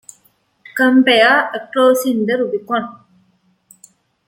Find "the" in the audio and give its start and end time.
2.25-2.35